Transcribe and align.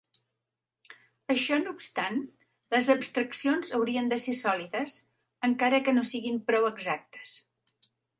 Això 1.33 1.57
no 1.65 1.73
obstant, 1.79 2.15
les 2.75 2.89
abstraccions 2.93 3.69
haurien 3.79 4.09
de 4.13 4.17
ser 4.23 4.35
sòlides, 4.39 4.95
encara 5.49 5.81
que 5.89 5.95
no 5.99 6.05
siguin 6.13 6.41
prou 6.49 6.67
exactes. 6.71 7.35